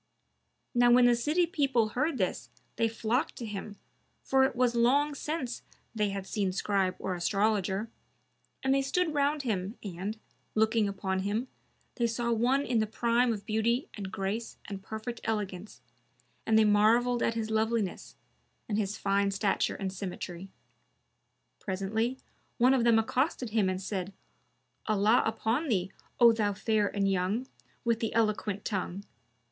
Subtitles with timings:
[0.73, 3.75] Now when the city people heard this, they flocked to him,
[4.23, 5.61] for it was long since
[5.93, 7.87] they had seen Scribe or Astrologer,
[8.63, 10.17] and they stood round him and,
[10.55, 11.49] looking upon him,
[11.97, 15.81] they saw one in the prime of beauty and grace and perfect elegance,
[16.47, 18.15] and they marvelled at his loveliness,
[18.67, 20.49] and his fine stature and symmetry.
[21.59, 22.17] Presently
[22.57, 24.13] one of them accosted him and said,
[24.87, 27.47] "Allah upon thee, O thou fair and young,
[27.85, 29.03] with the eloquent tongue!